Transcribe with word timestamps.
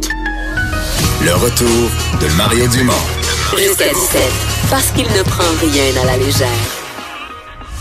Le 0.00 1.32
retour 1.34 1.90
de 2.20 2.36
Mario 2.36 2.68
Dumont. 2.68 2.92
Jusqu'à 3.58 3.88
17, 3.92 4.22
parce 4.70 4.86
qu'il 4.92 5.02
ne 5.06 5.22
prend 5.24 5.42
rien 5.60 6.00
à 6.02 6.06
la 6.06 6.16
légère. 6.16 6.46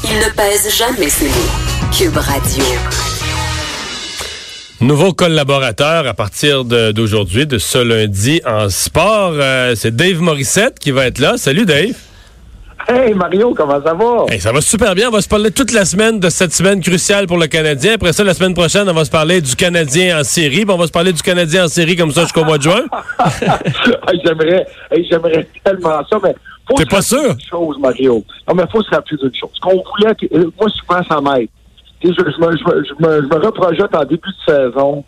Il 0.05 0.17
ne 0.17 0.29
pèse 0.35 0.75
jamais 0.75 1.07
ses 1.07 1.25
mots. 1.27 1.91
Cube 1.95 2.17
Radio. 2.17 2.63
Nouveau 4.81 5.13
collaborateur 5.13 6.07
à 6.07 6.15
partir 6.15 6.65
de- 6.65 6.91
d'aujourd'hui, 6.91 7.45
de, 7.45 7.59
ce 7.59 7.77
lundi 7.77 8.41
en 8.43 8.69
sport. 8.69 9.33
Euh, 9.35 9.75
c'est 9.77 9.95
Dave 9.95 10.19
Morissette 10.21 10.79
qui 10.79 10.89
va 10.89 11.05
être 11.05 11.19
là. 11.19 11.35
Salut 11.37 11.67
Dave. 11.67 11.93
Hey 12.91 13.13
Mario, 13.13 13.53
comment 13.53 13.79
ça 13.83 13.93
va? 13.93 14.25
Hey, 14.29 14.39
ça 14.39 14.51
va 14.51 14.61
super 14.61 14.95
bien. 14.95 15.09
On 15.09 15.11
va 15.11 15.21
se 15.21 15.27
parler 15.29 15.51
toute 15.51 15.71
la 15.71 15.85
semaine 15.85 16.19
de 16.19 16.29
cette 16.29 16.53
semaine 16.53 16.81
cruciale 16.81 17.27
pour 17.27 17.37
le 17.37 17.45
Canadien. 17.45 17.93
Après 17.93 18.13
ça, 18.13 18.23
la 18.23 18.33
semaine 18.33 18.55
prochaine, 18.55 18.89
on 18.89 18.93
va 18.93 19.05
se 19.05 19.11
parler 19.11 19.41
du 19.41 19.55
Canadien 19.55 20.19
en 20.19 20.23
série. 20.23 20.65
Puis 20.65 20.71
on 20.73 20.77
va 20.77 20.87
se 20.87 20.91
parler 20.91 21.13
du 21.13 21.21
Canadien 21.21 21.65
en 21.65 21.67
série 21.67 21.95
comme 21.95 22.11
ça 22.11 22.23
jusqu'au 22.23 22.43
mois 22.45 22.57
de 22.57 22.63
juin. 22.63 22.81
Hey, 24.11 24.19
j'aimerais, 24.25 24.65
hey, 24.91 25.07
j'aimerais 25.09 25.47
tellement 25.63 26.01
ça, 26.09 26.17
mais 26.23 26.33
faut 26.67 26.75
T'es 26.75 26.83
se 26.83 26.87
pas 26.89 26.95
rappeler 26.97 27.35
sûr? 27.37 27.49
chose, 27.49 27.77
Mario. 27.79 28.23
Non, 28.47 28.55
mais 28.55 28.63
faut 28.71 28.81
se 28.81 28.89
rappeler 28.89 29.17
d'une 29.17 29.35
chose. 29.35 29.51
Qu'on 29.61 29.71
voulait, 29.83 30.15
que- 30.15 30.25
euh, 30.35 30.49
moi, 30.59 30.67
souvent, 30.69 31.03
ça 31.07 31.21
m'aide. 31.21 31.49
Je, 32.03 32.09
je 32.11 33.05
me 33.05 33.45
reprojette 33.45 33.93
en 33.95 34.03
début 34.05 34.29
de 34.29 34.51
saison, 34.53 35.03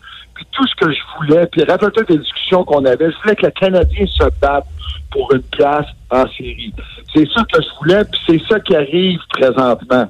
tout 0.50 0.66
ce 0.66 0.74
que 0.74 0.92
je 0.92 1.00
voulais, 1.16 1.46
puis 1.46 1.62
rappelle-toi 1.64 2.02
des 2.04 2.18
discussions 2.18 2.64
qu'on 2.64 2.84
avait, 2.84 3.10
je 3.10 3.16
voulais 3.22 3.36
que 3.36 3.46
le 3.46 3.52
Canadien 3.52 4.06
se 4.06 4.24
batte 4.40 4.66
pour 5.10 5.32
une 5.34 5.42
place 5.42 5.86
en 6.10 6.26
série. 6.28 6.72
C'est 7.14 7.28
ça 7.32 7.42
que 7.52 7.62
je 7.62 7.68
voulais, 7.78 8.04
puis 8.04 8.20
c'est 8.26 8.42
ça 8.48 8.60
qui 8.60 8.74
arrive 8.74 9.20
présentement. 9.30 10.08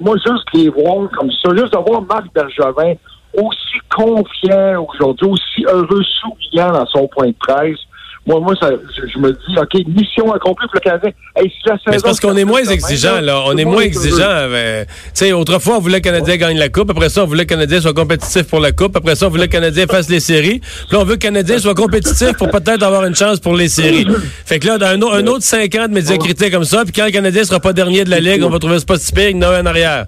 Moi, 0.00 0.16
juste 0.26 0.48
les 0.52 0.68
voir 0.68 1.08
comme 1.10 1.30
ça, 1.30 1.50
juste 1.56 1.72
de 1.72 1.78
voir 1.78 2.02
Marc 2.02 2.26
Bergevin 2.34 2.94
aussi 3.34 3.78
confiant 3.94 4.86
aujourd'hui, 4.88 5.28
aussi 5.28 5.64
heureux, 5.66 6.02
souriant 6.20 6.72
dans 6.72 6.86
son 6.86 7.08
point 7.08 7.28
de 7.28 7.36
presse, 7.38 7.78
moi, 8.26 8.40
moi, 8.40 8.54
ça, 8.60 8.70
je, 9.12 9.18
me 9.18 9.32
dis, 9.32 9.58
OK, 9.58 9.86
mission 9.86 10.32
accomplie 10.32 10.66
pour 10.68 10.74
le 10.76 10.80
Canadien. 10.80 11.10
Hey, 11.36 11.50
si 11.50 11.56
c'est 11.64 12.02
parce 12.02 12.20
qu'on 12.20 12.36
est 12.36 12.44
moins 12.44 12.62
exigeant, 12.64 13.20
là. 13.20 13.42
On 13.46 13.52
tout 13.52 13.58
est 13.58 13.64
moins 13.64 13.82
exigeant. 13.82 14.48
Tu 14.48 14.86
sais, 15.12 15.32
autrefois, 15.32 15.76
on 15.76 15.80
voulait 15.80 16.00
que 16.00 16.08
le 16.08 16.14
Canadien 16.14 16.36
gagne 16.36 16.58
la 16.58 16.68
Coupe. 16.70 16.90
Après 16.90 17.08
ça, 17.10 17.22
on 17.24 17.26
voulait 17.26 17.44
que 17.44 17.52
le 17.54 17.60
Canadien 17.60 17.80
soit 17.80 17.92
compétitif 17.94 18.44
pour 18.44 18.60
la 18.60 18.72
Coupe. 18.72 18.96
Après 18.96 19.14
ça, 19.14 19.26
on 19.26 19.30
voulait 19.30 19.48
que 19.48 19.56
le 19.56 19.60
Canadien 19.60 19.86
fasse 19.86 20.08
les 20.08 20.20
séries. 20.20 20.60
Puis 20.60 20.88
là, 20.92 21.00
on 21.00 21.04
veut 21.04 21.16
que 21.16 21.26
le 21.26 21.32
Canadien 21.32 21.58
soit 21.58 21.74
compétitif 21.74 22.32
pour 22.38 22.50
peut-être 22.50 22.82
avoir 22.82 23.04
une 23.04 23.14
chance 23.14 23.40
pour 23.40 23.54
les 23.54 23.68
séries. 23.68 24.06
Fait 24.46 24.58
que 24.58 24.66
là, 24.68 24.78
dans 24.78 24.86
un, 24.86 25.02
au- 25.02 25.12
un 25.12 25.26
autre 25.26 25.42
cinq 25.44 25.74
ans 25.74 25.86
de 25.88 25.92
médiocrité 25.94 26.50
comme 26.50 26.64
ça, 26.64 26.82
puis 26.84 26.92
quand 26.92 27.04
le 27.04 27.10
Canadien 27.10 27.44
sera 27.44 27.60
pas 27.60 27.72
dernier 27.72 28.04
de 28.04 28.10
la 28.10 28.20
Ligue, 28.20 28.42
on 28.44 28.48
va 28.50 28.58
trouver 28.58 28.78
ça 28.78 28.86
pas 28.86 28.96
si 28.98 29.12
pire 29.12 29.28
y 29.30 29.34
en 29.36 29.42
a 29.42 29.48
un 29.58 29.62
en 29.62 29.66
arrière. 29.66 30.06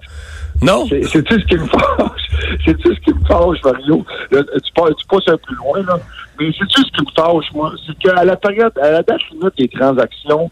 Non? 0.61 0.87
C'est- 0.89 1.03
C'est-tu 1.11 1.39
ce 1.39 1.45
qui 1.45 1.55
me 1.55 1.67
fâche? 1.67 2.21
C'est-tu 2.65 2.95
ce 2.95 2.99
qui 3.01 3.13
me 3.13 3.25
fâche, 3.27 3.57
Mario? 3.63 4.03
Là, 4.31 4.41
tu, 4.43 4.71
passes, 4.73 4.95
tu 4.99 5.05
passes 5.07 5.27
un 5.27 5.37
peu 5.37 5.53
loin, 5.55 5.85
là. 5.87 5.99
Mais 6.39 6.51
c'est-tu 6.57 6.81
ce 6.81 6.91
qui 6.91 7.01
me 7.05 7.11
fâche, 7.15 7.51
moi? 7.53 7.73
C'est 7.85 7.97
qu'à 7.97 8.23
la 8.23 8.35
période, 8.35 8.73
à 8.81 8.91
la 8.91 9.03
date 9.03 9.21
limite 9.31 9.57
des 9.57 9.67
transactions, 9.67 10.49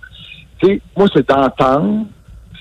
moi, 0.95 1.07
c'est 1.13 1.27
d'entendre 1.27 2.05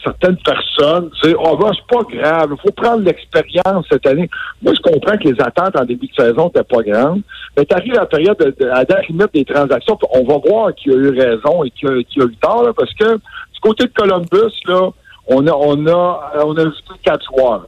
certaines 0.03 0.37
personnes, 0.37 1.11
sais, 1.23 1.35
oh, 1.39 1.57
ben, 1.57 1.71
c'est 1.73 1.97
pas 1.97 2.05
grave, 2.05 2.51
il 2.53 2.61
faut 2.61 2.75
prendre 2.75 3.03
l'expérience 3.05 3.87
cette 3.91 4.07
année. 4.07 4.29
Moi, 4.63 4.75
je 4.77 4.81
comprends 4.83 5.17
que 5.17 5.29
les 5.29 5.41
attentes 5.41 5.77
en 5.77 5.85
début 5.85 6.09
de 6.09 6.15
saison 6.15 6.47
n'étaient 6.47 6.63
pas 6.63 6.83
grandes, 6.83 7.23
mais 7.57 7.65
tu 7.65 7.75
arrives 7.75 7.95
à 7.95 8.01
la 8.01 8.07
période, 8.07 8.37
de, 8.37 8.67
à 8.67 8.81
la 8.81 8.85
date 8.85 9.09
limite 9.09 9.33
des 9.33 9.45
transactions, 9.45 9.99
on 10.13 10.25
va 10.25 10.39
voir 10.47 10.75
qui 10.75 10.91
a 10.91 10.95
eu 10.95 11.19
raison 11.19 11.65
et 11.65 11.71
qui 11.71 11.87
a, 11.87 11.93
eu 11.93 12.37
tort, 12.41 12.65
là, 12.65 12.73
parce 12.77 12.93
que 12.95 13.15
du 13.15 13.61
côté 13.63 13.85
de 13.85 13.93
Columbus, 13.93 14.55
là, 14.67 14.91
on 15.27 15.47
a, 15.47 15.53
on 15.53 15.87
a, 15.87 16.33
on 16.45 16.57
a 16.59 16.65
quatre 17.03 17.25
joueurs, 17.25 17.67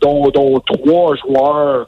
dont, 0.00 0.28
dont 0.28 0.60
trois 0.60 1.14
joueurs, 1.16 1.86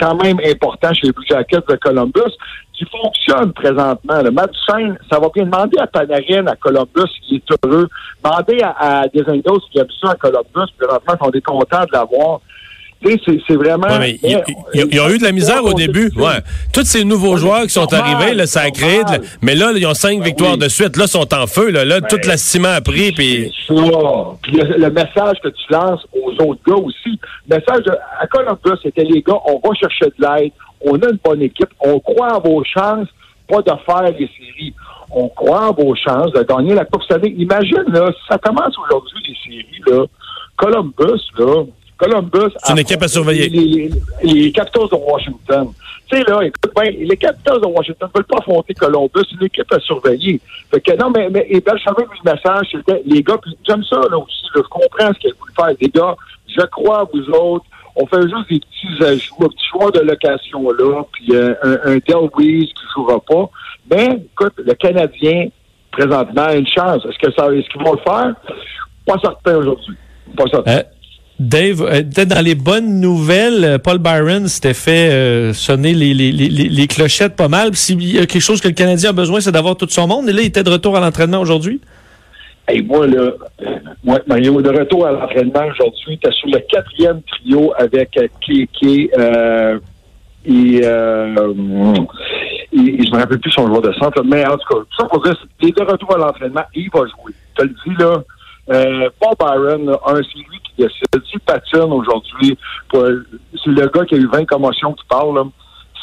quand 0.00 0.22
même 0.22 0.38
importants 0.44 0.92
chez 0.94 1.06
les 1.06 1.12
Blue 1.12 1.26
Jackets 1.28 1.64
de 1.68 1.76
Columbus, 1.76 2.32
qui 2.72 2.84
fonctionnent 2.86 3.52
présentement. 3.52 4.22
Le 4.22 4.30
Duchesne, 4.30 4.98
ça 5.10 5.18
va 5.18 5.28
bien. 5.34 5.44
Demander 5.44 5.78
à 5.78 5.86
Panarin, 5.86 6.46
à 6.46 6.56
Columbus, 6.56 7.10
s'il 7.26 7.36
est 7.36 7.64
heureux. 7.64 7.88
Demander 8.24 8.62
à, 8.62 9.00
à 9.00 9.08
Desendos, 9.08 9.60
qui 9.70 9.78
aime 9.78 9.86
ça 10.00 10.12
à 10.12 10.14
Columbus, 10.14 10.72
présentement, 10.78 11.16
qu'on 11.18 11.30
est 11.30 11.40
content 11.40 11.82
de 11.82 11.92
l'avoir. 11.92 12.40
C'est- 13.04 13.54
vraiment... 13.54 13.86
Ouais, 13.88 13.98
mais 13.98 14.18
ils, 14.74 15.00
ont 15.00 15.08
eu 15.08 15.18
de 15.18 15.24
la 15.24 15.32
misère 15.32 15.64
au 15.64 15.74
début. 15.74 16.10
Ouais. 16.16 16.40
Tous 16.72 16.84
ces 16.84 17.04
nouveaux 17.04 17.36
joueurs 17.36 17.62
qui 17.62 17.70
sont 17.70 17.86
normal, 17.90 18.14
arrivés, 18.14 18.34
là, 18.34 18.46
ça 18.46 18.62
a 18.62 18.70
créé. 18.70 18.98
de 18.98 19.10
la- 19.10 19.18
normal. 19.18 19.28
Mais 19.42 19.54
là, 19.54 19.72
ils 19.76 19.86
ont 19.86 19.94
cinq 19.94 20.22
victoires 20.22 20.52
oui. 20.52 20.58
de 20.58 20.68
suite. 20.68 20.96
Là, 20.96 21.04
ils 21.04 21.10
sont 21.10 21.34
en 21.34 21.46
feu. 21.46 21.70
Là, 21.70 21.84
là 21.84 22.00
toute 22.00 22.26
la 22.26 22.36
ciment 22.36 22.68
a 22.68 22.80
pris. 22.80 23.12
Puis... 23.12 23.52
Puis 24.42 24.52
le, 24.56 24.78
le 24.78 24.90
message 24.90 25.36
que 25.42 25.48
tu 25.48 25.64
lances 25.70 26.04
aux 26.12 26.30
autres 26.44 26.60
gars 26.66 26.76
aussi. 26.76 27.18
Le 27.48 27.56
message 27.56 27.84
de, 27.84 27.92
à 28.20 28.26
Columbus, 28.26 28.80
c'était 28.82 29.04
les 29.04 29.22
gars, 29.22 29.38
on 29.46 29.60
va 29.66 29.74
chercher 29.74 30.06
de 30.06 30.14
l'aide, 30.18 30.52
on 30.80 30.94
a 30.94 31.08
une 31.10 31.18
bonne 31.24 31.42
équipe, 31.42 31.70
on 31.80 32.00
croit 32.00 32.34
à 32.34 32.38
vos 32.38 32.62
chances, 32.64 33.08
pas 33.48 33.62
de 33.62 33.72
faire 33.84 34.02
les 34.02 34.28
séries. 34.38 34.74
On 35.10 35.28
croit 35.28 35.66
à 35.66 35.72
vos 35.72 35.94
chances 35.94 36.32
de 36.32 36.42
gagner 36.42 36.74
la 36.74 36.84
Coupe 36.86 37.02
Stanley. 37.02 37.34
Imagine, 37.36 37.84
là, 37.88 38.10
si 38.12 38.26
ça 38.28 38.38
commence 38.38 38.74
aujourd'hui, 38.78 39.18
les 39.28 39.36
séries, 39.44 39.82
là, 39.86 40.06
Columbus, 40.56 41.20
là, 41.38 41.64
Columbus... 42.02 42.52
C'est 42.64 42.72
une 42.72 42.78
équipe 42.80 43.02
à 43.02 43.08
surveiller. 43.08 43.48
Les, 43.48 43.90
les, 44.22 44.32
les 44.32 44.52
Capitals 44.52 44.88
de 44.90 44.96
Washington. 44.96 45.68
Tu 46.08 46.16
sais, 46.18 46.24
là, 46.24 46.42
écoute, 46.42 46.72
ben, 46.74 46.94
les 46.98 47.16
Capitals 47.16 47.60
de 47.60 47.66
Washington 47.66 48.08
ne 48.12 48.18
veulent 48.18 48.26
pas 48.26 48.38
affronter 48.38 48.74
Columbus, 48.74 49.22
c'est 49.30 49.36
une 49.40 49.46
équipe 49.46 49.72
à 49.72 49.78
surveiller. 49.80 50.40
Fait 50.70 50.80
que 50.80 50.96
non, 50.96 51.10
mais, 51.10 51.28
mais 51.30 51.46
et 51.48 51.60
Belchamé, 51.60 52.04
le 52.24 52.32
message, 52.32 52.68
c'était, 52.72 53.02
les 53.06 53.22
gars, 53.22 53.38
puis 53.40 53.56
j'aime 53.66 53.84
ça, 53.84 54.00
là, 54.10 54.18
aussi, 54.18 54.44
là, 54.54 54.62
je 54.62 54.68
comprends 54.68 55.12
ce 55.14 55.18
qu'elle 55.20 55.34
voulait 55.38 55.54
faire. 55.56 55.76
Les 55.80 55.88
gars, 55.88 56.16
je 56.48 56.66
crois 56.66 57.00
à 57.00 57.04
vous 57.04 57.30
autres, 57.30 57.64
on 57.94 58.06
fait 58.06 58.22
juste 58.22 58.48
des 58.50 58.60
petits 58.60 59.04
ajouts, 59.04 59.44
un 59.44 59.48
petit 59.48 59.66
choix 59.70 59.90
de 59.90 60.00
location, 60.00 60.70
là, 60.70 61.02
puis 61.12 61.28
euh, 61.30 61.54
un, 61.62 61.92
un 61.92 61.96
Del 61.96 62.28
Reese 62.34 62.72
qui 62.72 62.84
ne 62.84 62.92
jouera 62.94 63.20
pas. 63.20 63.50
Mais, 63.90 64.22
écoute, 64.32 64.54
le 64.58 64.74
Canadien, 64.74 65.48
présentement, 65.92 66.44
a 66.44 66.54
une 66.56 66.66
chance. 66.66 67.04
Est-ce 67.04 67.18
que 67.18 67.32
ça, 67.32 67.54
est-ce 67.54 67.68
qu'ils 67.68 67.82
vont 67.82 67.92
le 67.92 67.98
faire? 67.98 68.34
Pas 69.06 69.18
certain 69.22 69.56
aujourd'hui. 69.56 69.94
Pas 70.36 70.44
certain. 70.50 70.72
Euh, 70.72 70.82
Dave, 71.42 71.78
peut-être 71.78 72.28
dans 72.28 72.44
les 72.44 72.54
bonnes 72.54 73.00
nouvelles, 73.00 73.64
euh, 73.64 73.78
Paul 73.78 73.98
Byron 73.98 74.46
s'était 74.46 74.74
fait 74.74 75.10
euh, 75.10 75.52
sonner 75.52 75.92
les, 75.92 76.86
clochettes 76.86 77.36
pas 77.36 77.48
mal. 77.48 77.74
S'il 77.74 78.02
y 78.02 78.18
a 78.18 78.26
quelque 78.26 78.40
chose 78.40 78.60
que 78.60 78.68
le 78.68 78.74
Canadien 78.74 79.10
a 79.10 79.12
besoin, 79.12 79.40
c'est 79.40 79.52
d'avoir 79.52 79.76
tout 79.76 79.88
son 79.88 80.06
monde. 80.06 80.28
Et 80.28 80.32
là, 80.32 80.42
il 80.42 80.46
était 80.46 80.62
de 80.62 80.70
retour 80.70 80.96
à 80.96 81.00
l'entraînement 81.00 81.40
aujourd'hui. 81.40 81.80
Hey, 82.68 82.82
moi, 82.82 83.06
là, 83.06 83.20
euh, 83.20 83.36
moi, 84.04 84.20
Mario, 84.26 84.62
de 84.62 84.70
retour 84.70 85.06
à 85.06 85.12
l'entraînement 85.12 85.66
aujourd'hui, 85.66 86.18
tu 86.22 86.32
sur 86.32 86.48
le 86.48 86.60
quatrième 86.60 87.20
trio 87.22 87.72
avec 87.76 88.16
euh, 88.16 88.28
Kéké 88.40 89.10
et, 90.44 90.50
et, 90.50 90.78
et 90.78 90.82
je 93.04 93.12
me 93.12 93.16
rappelle 93.16 93.38
plus 93.38 93.50
son 93.50 93.66
joueur 93.66 93.82
de 93.82 93.92
centre, 93.92 94.22
mais 94.24 94.44
en 94.46 94.56
tout 94.56 94.68
cas, 94.68 94.76
tout 94.76 94.96
ça 94.98 95.04
pour 95.06 95.22
il 95.60 95.68
est 95.68 95.76
de 95.76 95.82
retour 95.82 96.14
à 96.14 96.18
l'entraînement 96.18 96.62
et 96.74 96.80
il 96.80 96.90
va 96.92 97.00
jouer. 97.00 97.32
Te 97.54 97.62
le 97.62 97.68
dis, 97.68 97.94
là, 97.98 98.22
euh, 98.70 99.10
Paul 99.18 99.34
Byron, 99.38 99.96
un, 100.06 100.14
c'est 100.14 100.38
lui 100.38 100.60
qui 100.64 100.72
décide. 100.78 101.26
S'il 101.28 101.40
patine 101.40 101.92
aujourd'hui, 101.92 102.56
c'est 102.92 103.00
le 103.66 103.88
gars 103.88 104.04
qui 104.04 104.14
a 104.14 104.18
eu 104.18 104.28
20 104.28 104.44
commotions 104.46 104.92
qui 104.92 105.04
parle. 105.08 105.44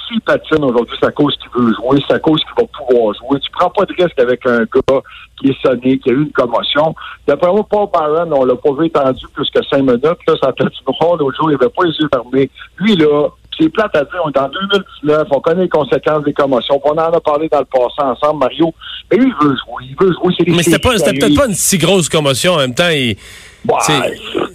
S'il 0.07 0.19
patine 0.21 0.63
aujourd'hui, 0.63 0.97
c'est 0.99 1.07
à 1.07 1.11
cause 1.11 1.35
qu'il 1.37 1.49
veut 1.61 1.73
jouer, 1.73 2.03
c'est 2.07 2.15
à 2.15 2.19
cause 2.19 2.41
qu'il 2.41 2.63
va 2.63 2.67
pouvoir 2.67 3.13
jouer. 3.15 3.39
Tu 3.39 3.49
prends 3.51 3.69
pas 3.69 3.85
de 3.85 3.93
risque 3.93 4.19
avec 4.19 4.45
un 4.45 4.59
gars 4.59 5.01
qui 5.39 5.49
est 5.51 5.61
sonné, 5.61 5.99
qui 5.99 6.09
a 6.09 6.13
eu 6.13 6.23
une 6.23 6.31
commotion. 6.31 6.95
D'après 7.27 7.51
moi, 7.51 7.65
Paul 7.69 7.87
Byron, 7.93 8.33
on 8.33 8.43
l'a 8.43 8.55
pas 8.55 8.73
vu 8.73 8.87
étendu 8.87 9.25
plus 9.33 9.49
que 9.51 9.63
cinq 9.63 9.83
minutes. 9.83 10.03
Là, 10.03 10.35
sa 10.41 10.51
tête 10.51 10.73
noire, 10.85 11.15
l'autre 11.17 11.37
jour, 11.37 11.51
il 11.51 11.55
avait 11.55 11.69
pas 11.69 11.83
les 11.85 11.93
yeux 11.93 12.09
fermés. 12.11 12.49
Lui, 12.77 12.95
là, 12.97 13.29
c'est 13.59 13.69
plate 13.69 13.95
à 13.95 14.03
dire, 14.05 14.21
on 14.23 14.31
est 14.31 14.37
en 14.39 14.47
2019, 14.49 15.27
on 15.31 15.39
connaît 15.41 15.63
les 15.63 15.69
conséquences 15.69 16.23
des 16.23 16.33
commotions. 16.33 16.79
On 16.83 16.91
en 16.91 16.97
a 16.97 17.19
parlé 17.19 17.49
dans 17.49 17.59
le 17.59 17.65
passé 17.65 17.95
ensemble, 17.99 18.39
Mario. 18.39 18.73
Mais 19.11 19.17
lui, 19.17 19.27
il 19.41 19.47
veut 19.47 19.55
jouer, 19.55 19.83
il 19.89 19.95
veut 19.99 20.13
jouer. 20.13 20.33
Mais 20.47 20.63
c'était 20.63 20.79
peut-être 20.79 21.35
pas 21.35 21.45
une 21.47 21.53
si 21.53 21.77
grosse 21.77 22.09
commotion. 22.09 22.53
En 22.53 22.57
même 22.57 22.73
temps, 22.75 22.89
il, 22.89 23.15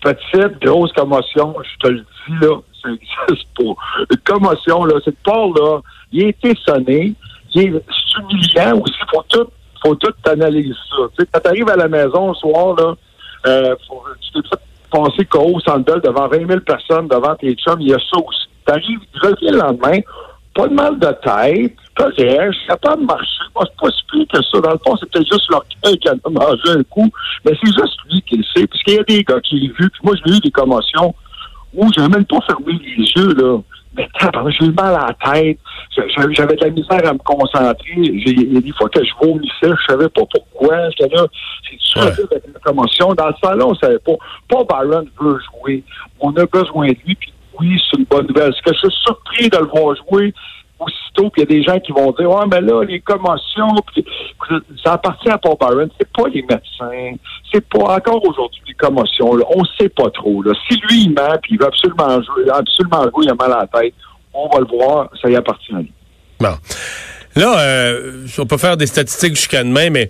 Petite, 0.02 0.62
grosse 0.62 0.92
commotion, 0.94 1.56
je 1.64 1.88
te 1.88 1.92
le 1.92 2.00
dis, 2.00 2.34
là, 2.42 2.56
ça 2.82 2.90
existe 2.90 3.48
pas. 3.58 3.64
Une 4.12 4.18
commotion, 4.26 4.86
là, 4.86 4.96
c'est 5.04 5.12
que 5.12 5.18
Paul, 5.24 5.54
là, 5.56 5.80
il 6.12 6.26
a 6.26 6.28
été 6.30 6.54
sonné, 6.66 7.14
il 7.54 7.62
est 7.62 7.84
humiliant 8.18 8.80
aussi, 8.82 8.94
faut 9.12 9.24
tout, 9.30 9.48
faut 9.84 9.96
tout 9.96 10.14
analyser 10.26 10.74
ça. 10.90 10.96
Tu 11.18 11.24
sais, 11.24 11.30
quand 11.32 11.40
t'arrives 11.42 11.70
à 11.70 11.76
la 11.76 11.88
maison 11.88 12.30
le 12.30 12.34
soir, 12.36 12.76
là, 12.78 12.94
euh, 13.48 13.76
faut, 13.88 14.04
tu 14.22 14.42
t'es 14.42 14.48
fait 14.48 14.60
passer 14.90 15.26
KO 15.26 15.60
Centre 15.60 15.86
Bell 15.86 16.02
devant 16.04 16.28
20 16.28 16.48
000 16.48 16.60
personnes, 16.62 17.08
devant 17.08 17.36
tes 17.36 17.54
chums, 17.56 17.82
il 17.82 17.90
y 17.90 17.94
a 17.94 17.98
aussi. 17.98 18.50
T'arrives, 18.66 19.00
tu 19.14 19.20
reviens 19.20 19.52
le 19.52 19.58
lendemain, 19.58 20.00
pas 20.54 20.68
de 20.68 20.74
mal 20.74 21.00
de 21.00 21.08
tête, 21.08 21.76
correct, 21.96 22.52
je 22.52 22.58
suis 22.58 22.68
capable 22.68 23.02
de 23.02 23.08
marcher. 23.08 23.44
Moi, 23.56 23.66
c'est 23.66 23.82
pas 23.82 23.92
si 23.92 24.04
pire 24.12 24.26
que 24.34 24.44
ça. 24.44 24.62
Dans 24.62 24.72
le 24.72 24.80
fond, 24.86 24.98
c'est 25.00 25.10
peut-être 25.10 25.28
juste 25.32 25.50
cœur 25.50 25.94
qui 26.00 26.10
a 26.10 26.30
mangé 26.30 26.70
un 26.80 26.84
coup, 26.84 27.10
mais 27.46 27.52
c'est 27.62 27.72
juste 27.72 27.98
lui 28.12 28.22
qui 28.24 28.38
le 28.38 28.44
sait. 28.56 28.68
Parce 28.68 28.84
qu'il 28.84 28.96
y 28.96 29.00
a 29.00 29.04
des 29.04 29.24
gars 29.24 29.42
qui 29.42 29.60
l'ont 29.60 29.74
vu, 29.80 29.90
puis 29.90 30.02
moi, 30.04 30.16
j'ai 30.26 30.36
eu 30.36 30.40
des 30.40 30.52
commotions 30.52 31.16
où 31.74 31.88
j'avais 31.94 32.10
même 32.10 32.26
pas 32.26 32.40
fermé 32.48 32.74
les 32.74 33.04
yeux, 33.04 33.34
là. 33.36 33.60
J'ai 34.60 34.66
eu 34.66 34.72
mal 34.72 34.96
à 34.96 35.08
la 35.08 35.34
tête. 35.34 35.60
J'avais 36.36 36.56
de 36.56 36.64
la 36.64 36.70
misère 36.70 37.06
à 37.08 37.14
me 37.14 37.20
concentrer. 37.20 37.94
Il 37.96 38.54
y 38.54 38.58
a 38.58 38.62
des 38.62 38.72
fois 38.74 38.90
que 38.90 39.04
je 39.04 39.12
vomissais, 39.22 39.52
je 39.64 39.86
savais 39.92 40.10
pas 40.10 40.22
pourquoi. 40.34 40.90
J'étais 40.92 41.16
là, 41.16 41.26
c'est 41.64 42.00
Ouais. 42.00 42.06
avec 42.08 42.44
la 42.54 42.60
commotion. 42.64 43.14
Dans 43.16 43.28
le 43.28 43.34
salon, 43.44 43.70
on 43.72 43.76
savait 43.76 44.00
pas. 44.00 44.14
Pas 44.48 44.64
Byron 44.64 45.08
veut 45.20 45.40
jouer. 45.40 45.84
On 46.20 46.32
a 46.36 46.46
besoin 46.46 46.88
de 46.88 46.96
lui, 47.06 47.16
puis 47.16 47.34
oui, 47.60 47.82
c'est 47.90 47.98
une 47.98 48.06
bonne 48.06 48.28
nouvelle. 48.28 48.52
Est-ce 48.54 48.62
que 48.62 48.74
je 48.74 48.80
suis 48.80 48.98
surpris 49.04 49.50
de 49.50 49.58
le 49.58 49.66
voir 49.66 49.96
jouer 50.10 50.34
aussitôt, 50.80 51.30
puis 51.30 51.42
il 51.42 51.50
y 51.50 51.54
a 51.54 51.58
des 51.58 51.64
gens 51.64 51.80
qui 51.80 51.92
vont 51.92 52.12
dire 52.12 52.30
Ouais, 52.30 52.46
mais 52.52 52.62
là, 52.62 52.84
les 52.84 53.00
commotions, 53.02 53.76
ça 54.84 54.94
appartient 54.94 55.30
à 55.30 55.38
Paul 55.38 55.56
Byron, 55.60 55.90
c'est 56.00 56.12
pas 56.12 56.28
les 56.30 56.42
médecins, 56.42 57.18
c'est 57.52 57.68
pas 57.68 57.96
encore 57.96 58.26
aujourd'hui 58.26 58.62
les 58.68 58.74
commotions, 58.74 59.36
là, 59.36 59.46
on 59.56 59.64
sait 59.80 59.90
pas 59.90 60.10
trop. 60.12 60.42
Là. 60.44 60.54
Si 60.68 60.78
lui 60.78 61.04
il 61.06 61.14
ment, 61.14 61.38
puis 61.42 61.54
il 61.54 61.60
veut 61.60 61.68
absolument 61.68 62.22
jouer, 62.22 62.50
absolument 62.52 63.04
jouer, 63.04 63.26
il 63.26 63.30
a 63.30 63.36
mal 63.36 63.54
à 63.54 63.68
la 63.72 63.82
tête, 63.82 63.94
on 64.34 64.48
va 64.50 64.60
le 64.60 64.66
voir, 64.66 65.10
ça 65.22 65.30
y 65.30 65.36
appartient 65.36 65.74
à 65.74 65.80
lui. 65.80 65.92
Bon. 66.40 66.56
Là, 67.36 67.60
euh, 67.60 68.28
on 68.38 68.46
peut 68.46 68.58
faire 68.58 68.78
des 68.78 68.88
statistiques 68.88 69.36
jusqu'à 69.36 69.64
demain, 69.64 69.90
mais 69.90 70.10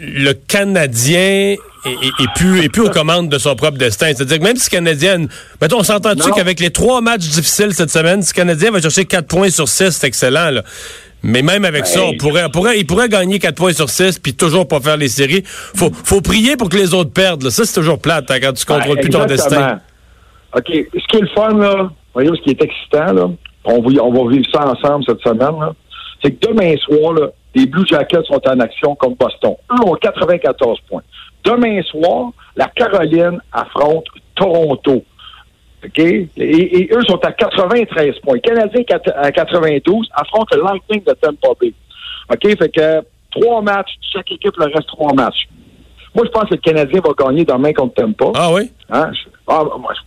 le 0.00 0.32
Canadien 0.32 1.56
est, 1.86 2.06
est- 2.06 2.24
est 2.24 2.34
plus, 2.34 2.68
plus 2.68 2.82
aux 2.82 2.90
commandes 2.90 3.28
de 3.28 3.38
son 3.38 3.54
propre 3.56 3.78
destin. 3.78 4.06
C'est-à-dire 4.14 4.38
que 4.38 4.42
même 4.44 4.56
si 4.56 4.68
le 4.70 4.76
Canadien... 4.76 5.26
Mettons, 5.60 5.78
on 5.78 5.82
s'entend-tu 5.82 6.30
qu'avec 6.32 6.60
les 6.60 6.70
trois 6.70 7.00
matchs 7.00 7.28
difficiles 7.28 7.72
cette 7.74 7.90
semaine, 7.90 8.22
si 8.22 8.32
Canadien 8.32 8.70
va 8.70 8.80
chercher 8.80 9.04
4 9.04 9.26
points 9.26 9.50
sur 9.50 9.68
6, 9.68 9.90
c'est 9.90 10.06
excellent, 10.06 10.50
là. 10.50 10.62
Mais 11.22 11.42
même 11.42 11.64
avec 11.64 11.86
ça, 11.86 12.02
on 12.02 12.16
pourrait, 12.16 12.44
on 12.44 12.50
pourrait, 12.50 12.78
il 12.78 12.86
pourrait 12.86 13.08
gagner 13.08 13.38
4 13.38 13.54
points 13.56 13.72
sur 13.72 13.88
6 13.90 14.18
puis 14.20 14.34
toujours 14.34 14.68
pas 14.68 14.80
faire 14.80 14.96
les 14.96 15.08
séries. 15.08 15.42
Faut, 15.44 15.90
faut 16.04 16.20
prier 16.20 16.56
pour 16.56 16.68
que 16.68 16.76
les 16.76 16.94
autres 16.94 17.10
perdent. 17.12 17.42
là. 17.42 17.50
Ça, 17.50 17.64
c'est 17.64 17.74
toujours 17.74 17.98
plate 17.98 18.30
hein, 18.30 18.38
quand 18.40 18.52
tu 18.52 18.64
contrôles 18.64 18.96
Ben, 18.96 19.02
plus 19.02 19.10
ton 19.10 19.24
destin. 19.24 19.80
OK. 20.54 20.64
Ce 20.68 20.72
qui 20.72 21.16
est 21.16 21.20
le 21.20 21.28
fun, 21.34 21.56
là, 21.58 21.90
voyez, 22.14 22.30
ce 22.36 22.42
qui 22.42 22.50
est 22.50 22.62
excitant, 22.62 23.12
là, 23.12 23.28
on 23.64 23.80
va, 23.82 24.02
on 24.02 24.12
va 24.24 24.30
vivre 24.30 24.46
ça 24.52 24.64
ensemble 24.68 25.04
cette 25.08 25.20
semaine, 25.20 25.58
là, 25.58 25.72
c'est 26.22 26.30
que 26.32 26.46
demain 26.48 26.74
soir, 26.78 27.12
là, 27.14 27.26
les 27.54 27.66
Blue 27.66 27.84
Jackets 27.88 28.22
sont 28.28 28.40
en 28.48 28.60
action 28.60 28.94
contre 28.94 29.16
Boston. 29.16 29.54
Eux 29.72 29.84
ont 29.88 29.94
94 29.94 30.78
points. 30.88 31.02
Demain 31.46 31.80
soir, 31.82 32.30
la 32.56 32.66
Caroline 32.68 33.40
affronte 33.52 34.04
Toronto. 34.34 35.04
OK? 35.84 35.98
Et, 35.98 36.28
et 36.36 36.90
eux 36.92 37.02
sont 37.08 37.18
à 37.24 37.32
93 37.32 38.18
points. 38.20 38.34
Le 38.34 38.40
Canadien 38.40 38.82
quat- 38.82 39.12
à 39.16 39.30
92 39.30 40.08
affronte 40.14 40.48
le 40.54 40.62
Lightning 40.62 41.04
de 41.04 41.12
Tampa 41.12 41.48
Bay. 41.60 41.72
OK? 42.30 42.58
Fait 42.58 42.68
que 42.68 43.02
trois 43.30 43.62
matchs, 43.62 43.92
chaque 44.12 44.30
équipe 44.32 44.56
leur 44.58 44.68
reste 44.68 44.88
trois 44.88 45.12
matchs. 45.14 45.46
Moi, 46.14 46.24
je 46.26 46.30
pense 46.30 46.44
que 46.48 46.54
le 46.54 46.60
Canadien 46.60 47.00
va 47.04 47.10
gagner 47.16 47.44
demain 47.44 47.72
contre 47.72 47.94
Tampa. 47.94 48.32
Ah 48.34 48.52
oui? 48.52 48.70
Hein? 48.90 49.10
Je, 49.12 49.28
ah, 49.48 49.62
moi, 49.78 49.92
je, 49.94 50.00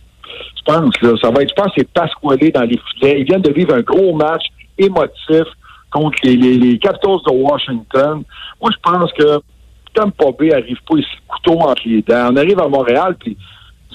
je 0.58 0.62
pense, 0.64 1.00
là, 1.02 1.10
ça 1.22 1.30
va 1.30 1.42
être, 1.42 1.50
je 1.50 1.54
pense 1.54 1.72
que 1.72 1.80
c'est 1.80 1.88
Pasquale 1.92 2.50
dans 2.52 2.62
les 2.62 2.78
filets. 2.92 3.20
Ils 3.20 3.24
viennent 3.24 3.40
de 3.42 3.52
vivre 3.52 3.74
un 3.74 3.80
gros 3.80 4.12
match 4.14 4.42
émotif 4.76 5.44
contre 5.92 6.18
les, 6.24 6.36
les, 6.36 6.56
les 6.58 6.78
Capitals 6.78 7.18
de 7.26 7.32
Washington. 7.32 8.22
Moi, 8.60 8.70
je 8.72 8.90
pense 8.90 9.12
que 9.12 9.40
Tampa 9.94 10.26
Bay 10.38 10.52
arrive 10.52 10.78
pas 10.88 10.96
ici, 10.96 11.16
couteau 11.26 11.58
entre 11.60 11.82
les 11.86 12.02
dents. 12.02 12.30
On 12.32 12.36
arrive 12.36 12.60
à 12.60 12.68
Montréal, 12.68 13.16
puis 13.18 13.36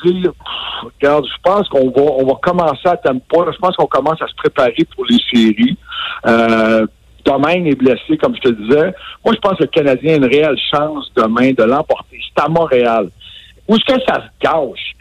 regarde, 0.04 1.26
je 1.26 1.42
pense 1.44 1.68
qu'on 1.70 1.90
va, 1.90 2.02
on 2.02 2.26
va 2.26 2.34
commencer 2.42 2.88
à 2.88 2.98
Tampa. 2.98 3.52
Je 3.52 3.58
pense 3.58 3.76
qu'on 3.76 3.88
commence 3.88 4.22
à 4.22 4.28
se 4.28 4.36
préparer 4.36 4.86
pour 4.96 5.06
les 5.06 5.20
séries. 5.34 5.78
Euh, 6.28 6.86
Domaine 7.26 7.66
est 7.66 7.76
blessé, 7.76 8.18
comme 8.22 8.36
je 8.36 8.42
te 8.42 8.50
disais. 8.50 8.94
Moi, 9.24 9.34
je 9.34 9.40
pense 9.40 9.58
que 9.58 9.64
le 9.64 9.70
Canadien 9.70 10.14
a 10.14 10.18
une 10.18 10.26
réelle 10.26 10.58
chance 10.72 11.12
demain 11.16 11.52
de 11.52 11.64
l'emporter. 11.64 12.20
C'est 12.22 12.44
à 12.44 12.48
Montréal. 12.48 13.10
Où 13.68 13.76
est-ce 13.76 13.96
que 13.96 14.00
ça 14.08 14.16
se 14.16 14.30
gâche? 14.40 14.96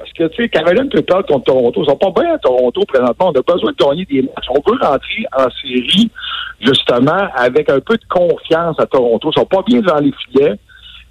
Parce 0.00 0.12
que, 0.14 0.28
tu 0.28 0.42
sais, 0.42 0.48
Caroline 0.48 0.88
peut 0.88 1.02
perdre 1.02 1.26
contre 1.26 1.44
Toronto. 1.44 1.82
Ils 1.82 1.90
sont 1.90 1.96
pas 1.96 2.22
bien 2.22 2.32
à 2.32 2.38
Toronto 2.38 2.80
présentement. 2.88 3.32
On 3.34 3.38
a 3.38 3.42
besoin 3.42 3.70
de 3.70 3.76
gagner 3.76 4.06
des 4.06 4.22
matchs. 4.22 4.46
On 4.48 4.54
veut 4.54 4.78
rentrer 4.80 5.26
en 5.36 5.46
série, 5.60 6.10
justement, 6.58 7.28
avec 7.34 7.68
un 7.68 7.80
peu 7.80 7.98
de 7.98 8.04
confiance 8.08 8.80
à 8.80 8.86
Toronto. 8.86 9.30
Ils 9.30 9.38
sont 9.38 9.44
pas 9.44 9.62
bien 9.66 9.80
dans 9.82 9.98
les 9.98 10.12
filets. 10.12 10.58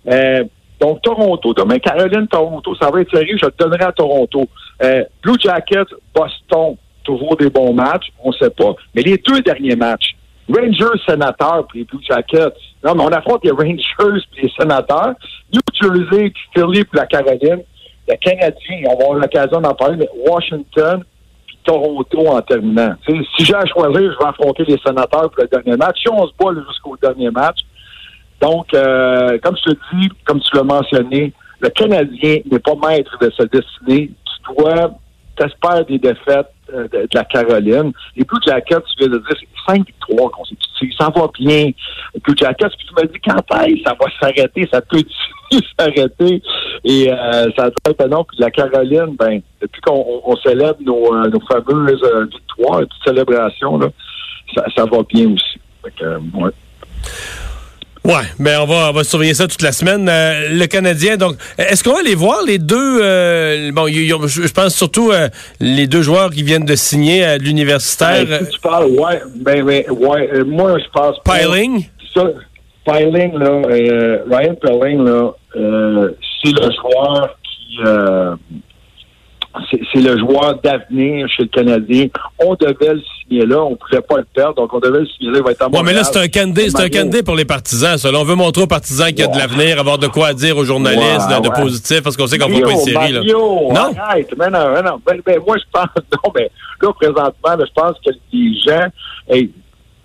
Euh, 0.08 0.44
donc, 0.82 1.04
Toronto, 1.04 1.54
demain, 1.54 1.78
Caroline, 1.78 2.28
Toronto, 2.28 2.74
ça 2.82 2.90
va 2.90 3.02
être 3.02 3.16
sérieux. 3.16 3.38
Je 3.40 3.46
le 3.46 3.54
donnerai 3.60 3.84
à 3.84 3.92
Toronto. 3.92 4.48
Euh, 4.82 5.04
Blue 5.22 5.38
Jackets, 5.40 5.94
Boston, 6.16 6.76
toujours 7.04 7.38
des 7.38 7.52
bons 7.52 7.74
matchs. 7.74 8.08
On 8.24 8.32
sait 8.32 8.50
pas. 8.50 8.74
Mais 8.96 9.04
les 9.04 9.18
deux 9.18 9.42
derniers 9.42 9.76
matchs, 9.76 10.16
Rangers, 10.50 11.00
Sénateurs, 11.08 11.68
puis 11.68 11.84
Blue 11.84 12.02
Jackets. 12.02 12.56
Non, 12.84 12.96
mais 12.96 13.04
on 13.04 13.10
affronte 13.10 13.44
les 13.44 13.52
Rangers 13.52 14.26
puis 14.32 14.42
les 14.42 14.52
Sénateurs. 14.58 15.14
New 15.54 15.62
Jersey, 15.80 16.32
puis 16.32 16.44
Philly, 16.56 16.84
puis 16.86 16.98
la 16.98 17.06
Caroline. 17.06 17.62
Le 18.10 18.16
Canadien, 18.16 18.84
on 18.88 18.96
va 18.96 19.04
avoir 19.04 19.20
l'occasion 19.20 19.62
d'en 19.62 19.76
parler, 19.76 19.98
mais 19.98 20.10
Washington, 20.28 21.04
puis 21.46 21.60
Toronto 21.64 22.28
en 22.28 22.42
terminant. 22.42 22.96
Si 23.06 23.46
j'ai 23.46 23.54
à 23.54 23.66
choisir, 23.66 24.12
je 24.12 24.18
vais 24.18 24.30
affronter 24.30 24.64
les 24.66 24.78
Sénateurs 24.84 25.30
pour 25.30 25.44
le 25.44 25.48
dernier 25.48 25.78
match. 25.78 26.00
Si 26.02 26.10
on 26.10 26.26
se 26.26 26.34
bat 26.40 26.60
jusqu'au 26.68 26.98
dernier 26.98 27.30
match, 27.30 27.60
donc, 28.42 28.74
euh, 28.74 29.38
comme 29.44 29.56
je 29.58 29.72
te 29.72 29.78
dis, 29.94 30.10
comme 30.26 30.40
tu 30.40 30.56
l'as 30.56 30.64
mentionné, 30.64 31.34
le 31.60 31.70
Canadien 31.70 32.38
n'est 32.50 32.60
pas 32.60 32.76
maître 32.88 33.18
de 33.20 33.32
sa 33.38 33.46
destinée. 33.46 34.12
Tu 34.26 34.54
dois, 34.56 34.92
t'espères 35.36 35.86
des 35.86 36.00
défaites 36.00 36.48
euh, 36.74 36.88
de, 36.88 37.02
de 37.02 37.08
la 37.14 37.26
Caroline. 37.26 37.92
Les 38.16 38.24
Blue 38.24 38.40
Jackets, 38.46 38.82
tu 38.82 39.00
viens 39.00 39.10
de 39.10 39.18
dire, 39.18 39.38
c'est 39.40 39.74
5 39.74 39.86
victoires 39.86 40.32
consécutives. 40.32 40.59
Ça 40.98 41.10
va 41.16 41.28
bien. 41.40 41.72
Blue 42.24 42.36
Jackets, 42.38 42.70
puis 42.78 42.88
tu 42.88 42.94
me 42.96 43.08
dis, 43.12 43.20
quand 43.26 43.58
est-ce 43.66 43.84
ça 43.86 43.96
va 44.00 44.06
s'arrêter? 44.20 44.68
Ça 44.72 44.82
peut 44.82 45.02
s'arrêter. 45.80 46.42
Et 46.84 47.12
euh, 47.12 47.50
ça 47.58 47.70
doit 47.70 47.92
être 47.92 48.08
non. 48.08 48.24
Puis 48.24 48.38
la 48.40 48.52
Caroline, 48.52 49.16
ben, 49.18 49.42
depuis 49.62 49.82
qu'on 49.82 49.94
on- 49.96 50.22
on 50.32 50.36
célèbre 50.38 50.78
nos, 50.82 51.14
euh, 51.14 51.30
nos 51.30 51.40
fameuses 51.42 52.02
euh, 52.04 52.26
victoires, 52.26 52.80
toutes 52.82 53.04
célébrations, 53.06 53.78
là, 53.78 53.88
ça, 54.56 54.66
ça 54.76 54.86
va 54.86 55.00
bien 55.04 55.32
aussi. 55.34 55.60
Fait 55.84 55.92
que, 55.92 56.06
euh, 56.06 56.20
ouais. 56.36 56.52
Ouais, 58.10 58.24
ben 58.40 58.60
on 58.62 58.66
va, 58.66 58.90
on 58.90 58.94
va 58.94 59.04
surveiller 59.04 59.36
ça 59.36 59.48
toute 59.48 59.62
la 59.62 59.72
semaine. 59.72 60.10
Euh, 60.10 60.50
le 60.52 60.66
Canadien, 60.66 61.16
donc, 61.16 61.36
est-ce 61.60 61.84
qu'on 61.84 61.94
va 61.94 62.00
aller 62.00 62.16
voir 62.16 62.40
les 62.46 62.58
deux 62.58 63.00
euh, 63.04 63.72
Bon, 63.72 63.88
y- 63.88 63.92
y- 64.06 64.10
je 64.10 64.52
pense 64.52 64.74
surtout 64.76 65.12
euh, 65.12 65.30
les 65.60 65.86
deux 65.86 66.02
joueurs 66.02 66.32
qui 66.32 66.42
viennent 66.42 66.66
de 66.66 66.76
signer 66.76 67.24
à 67.24 67.38
l'universitaire. 67.38 68.26
Ben, 68.28 68.46
si 68.46 68.52
tu 68.52 68.60
parles, 68.62 68.86
ouais, 68.88 69.22
ben, 69.36 69.64
ben, 69.64 69.84
ouais, 69.92 70.44
moi, 70.44 70.78
je 70.80 70.90
pense. 70.92 71.18
Piling? 71.24 71.86
Ça, 72.14 72.24
Piling, 72.86 73.38
là, 73.38 73.50
euh, 73.70 74.18
Ryan 74.32 74.56
Piling, 74.56 75.06
là, 75.06 75.32
c'est 76.44 76.52
le 76.52 76.72
joueur 76.82 77.38
qui, 77.44 77.78
c'est 79.72 80.02
le 80.02 80.18
joueur 80.18 80.60
d'avenir 80.62 81.28
chez 81.30 81.44
le 81.44 81.50
Canadien. 81.50 82.08
On 82.40 82.56
devait 82.56 82.94
le 82.94 83.02
signer 83.22 83.46
là, 83.46 83.64
on 83.64 83.76
pouvait 83.76 84.02
pas 84.02 84.18
le 84.18 84.26
perdre, 84.34 84.56
donc 84.56 84.74
on 84.74 84.80
devait 84.80 85.00
le 85.00 85.06
signer 85.06 85.32
là. 85.32 85.38
Il 85.40 85.44
va 85.44 85.52
être 85.52 85.62
à 85.62 85.70
Ouais, 85.70 85.84
mais 85.84 85.94
là, 85.94 86.04
c'est 86.04 86.20
un 86.20 86.28
candidé, 86.28 86.70
c'est 86.70 86.82
un 86.82 86.90
candidé 86.90 87.24
pour 87.24 87.36
les 87.36 87.46
partisans. 87.46 87.98
Ça. 87.98 88.12
Là, 88.12 88.20
on 88.20 88.24
veut 88.24 88.36
montrer 88.36 88.64
aux 88.64 88.68
partisans 88.68 89.08
qu'il 89.08 89.20
y 89.20 89.24
a 89.24 89.28
de 89.28 89.38
l'avenir, 89.38 89.80
avoir 89.80 89.98
de 89.98 90.08
quoi 90.08 90.34
dire 90.34 90.58
aux 90.58 90.66
journalistes, 90.66 91.30
de, 91.30 91.62
positif, 91.62 92.02
parce 92.02 92.18
qu'on 92.18 92.28
sait 92.28 92.38
qu'on 92.38 92.50
va 92.50 92.62
pas 92.62 92.72
une 92.72 92.78
série. 92.78 93.12
Là. 93.12 93.22
Non? 93.24 93.92
arrête, 93.98 94.34
mais 94.38 94.50
non, 94.50 94.72
mais 94.74 94.82
non. 94.82 95.00
Ben, 95.06 95.22
ben, 95.26 95.40
moi, 95.46 95.58
je 95.58 95.64
pense, 95.72 95.88
non, 96.14 96.32
mais 96.36 96.50
là, 96.82 96.94
présentement, 96.94 97.32
là, 97.44 97.66
je 97.66 97.74
pense 97.74 97.96
que 98.06 98.12
les 98.34 98.60
gens, 98.60 98.88
hey, 99.30 99.52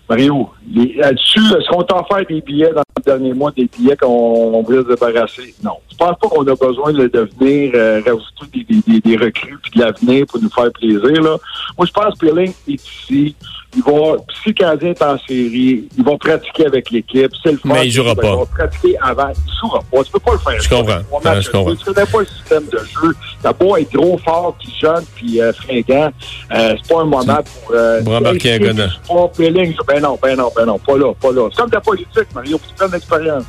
Mario, 0.08 0.50
les- 0.72 0.94
là-dessus, 0.96 1.40
est-ce 1.40 1.68
qu'on 1.70 1.82
t'a 1.82 1.96
offert 2.00 2.24
des 2.28 2.40
billets 2.42 2.72
dans 2.72 2.82
le 2.96 3.02
dernier 3.02 3.32
mois, 3.32 3.50
des 3.56 3.66
billets 3.76 3.96
qu'on 3.96 4.06
on 4.54 4.62
voulait 4.62 4.82
se 4.82 4.88
débarrasser? 4.88 5.54
Non. 5.62 5.72
Je 5.90 5.96
pense 5.96 6.18
pas 6.20 6.28
qu'on 6.28 6.42
a 6.46 6.54
besoin 6.54 6.92
de, 6.92 7.06
de 7.06 7.30
venir 7.38 7.72
euh, 7.74 8.00
rajouter 8.04 8.64
des, 8.68 8.74
des, 8.82 9.00
des, 9.00 9.00
des 9.00 9.16
recrues 9.24 9.56
puis 9.62 9.70
de 9.76 9.80
l'avenir 9.84 10.26
pour 10.26 10.42
nous 10.42 10.50
faire 10.50 10.70
plaisir. 10.72 11.00
Là? 11.22 11.36
Moi, 11.78 11.86
je 11.86 11.92
pense 11.92 12.14
que 12.18 12.26
Pilling 12.26 12.52
est 12.68 12.72
ici. 12.72 13.34
Il 13.76 13.82
va, 13.82 14.16
si 14.42 14.50
le 14.50 14.52
Canadien 14.52 14.90
est 14.90 15.02
en 15.02 15.18
série, 15.26 15.88
il 15.98 16.04
va 16.04 16.16
pratiquer 16.16 16.66
avec 16.66 16.90
l'équipe. 16.90 17.30
C'est 17.42 17.52
le 17.52 17.58
fun. 17.58 17.70
Mais 17.74 17.86
il 17.86 17.90
jouera 17.90 18.14
pas. 18.14 18.28
Il 18.32 18.38
va 18.38 18.46
pratiquer 18.46 18.96
avant. 19.00 19.28
Il 19.30 19.52
jouera 19.60 19.80
pas. 19.90 20.04
Tu 20.04 20.12
peux 20.12 20.18
pas 20.20 20.32
le 20.32 20.38
faire. 20.38 20.60
Je 20.60 20.68
comprends. 20.68 20.98
Je 21.40 21.50
comprends. 21.50 21.74
tu 21.74 21.84
connais 21.92 22.06
pas 22.06 22.20
le 22.20 22.26
système 22.26 22.64
de 22.66 22.78
jeu. 22.78 23.14
T'as 23.44 23.52
beau 23.52 23.76
être 23.76 23.92
gros, 23.92 24.16
fort, 24.24 24.56
puis 24.58 24.72
jeune, 24.80 25.04
puis 25.14 25.38
euh, 25.38 25.52
fringant. 25.52 26.10
Euh, 26.50 26.74
c'est 26.82 26.88
pas 26.88 27.02
un 27.02 27.04
moment 27.04 27.40
pour... 27.42 27.74
Euh, 27.74 28.02
Pour 28.02 28.14
embarquer 28.14 28.58
sport, 29.04 29.32
Pilling. 29.32 29.74
Ben 29.86 30.00
non, 30.00 30.18
ben 30.22 30.34
non, 30.34 30.50
ben 30.56 30.64
non, 30.64 30.78
pas 30.78 30.96
là, 30.96 31.12
pas 31.20 31.30
là. 31.30 31.48
C'est 31.50 31.60
comme 31.60 31.68
de 31.68 31.74
la 31.74 31.80
politique, 31.82 32.34
Mario, 32.34 32.58
tu 32.66 32.74
prennes 32.74 32.92
l'expérience. 32.92 33.44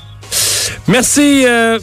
Merci 0.86 1.46
euh, 1.46 1.80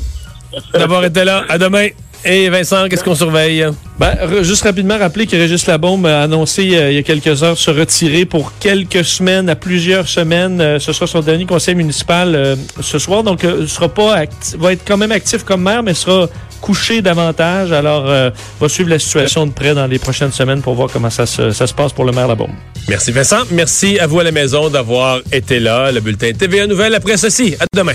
d'avoir 0.75 1.07
été 1.07 1.25
là. 1.25 1.45
À 1.49 1.57
demain. 1.57 1.88
Et 2.25 2.49
Vincent, 2.49 2.88
qu'est-ce 2.88 3.02
qu'on 3.02 3.17
surveille? 3.17 3.67
Ben, 3.99 4.17
juste 4.43 4.62
rapidement 4.62 4.97
rappeler 4.97 5.26
que 5.26 5.35
Régis 5.35 5.67
Labaume 5.67 6.07
a 6.07 6.23
annoncé 6.23 6.76
euh, 6.76 6.91
il 6.91 6.97
y 6.97 6.99
a 6.99 7.02
quelques 7.02 7.43
heures 7.43 7.59
se 7.59 7.71
retirer 7.71 8.25
pour 8.25 8.52
quelques 8.61 9.05
semaines, 9.05 9.49
à 9.49 9.57
plusieurs 9.57 10.07
semaines. 10.07 10.61
Euh, 10.61 10.79
ce 10.79 10.93
sera 10.93 11.09
son 11.09 11.21
dernier 11.21 11.47
conseil 11.47 11.75
municipal 11.75 12.35
euh, 12.35 12.57
ce 12.81 12.99
soir. 13.00 13.25
Donc, 13.25 13.43
il 13.43 13.69
sera 13.69 13.88
pas 13.88 14.25
va 14.59 14.73
être 14.73 14.83
quand 14.87 14.97
même 14.97 15.12
actif 15.12 15.43
comme 15.43 15.62
maire, 15.62 15.83
mais 15.83 15.95
sera 15.95 16.29
couché 16.61 17.02
davantage. 17.02 17.73
Alors, 17.73 18.05
va 18.05 18.69
suivre 18.69 18.91
la 18.91 19.00
situation 19.00 19.47
de 19.47 19.52
près 19.52 19.75
dans 19.75 19.87
les 19.87 19.99
prochaines 19.99 20.31
semaines 20.31 20.62
pour 20.62 20.75
voir 20.75 20.88
comment 20.93 21.11
ça 21.11 21.26
se, 21.26 21.50
ça 21.50 21.67
se 21.67 21.75
passe 21.75 21.93
pour 21.93 22.05
le 22.05 22.12
maire 22.12 22.29
Labaume. 22.29 22.55
Merci 22.88 23.11
Vincent. 23.11 23.41
Merci 23.50 23.99
à 23.99 24.07
vous 24.07 24.21
à 24.21 24.25
la 24.25 24.33
maison 24.33 24.69
d'avoir 24.69 25.19
été 25.33 25.59
là. 25.59 25.91
Le 25.91 26.00
bulletin 26.00 26.33
TVA 26.33 26.69
Nouvelle 26.69 26.95
après 26.95 27.17
ceci. 27.17 27.57
À 27.59 27.64
demain 27.75 27.95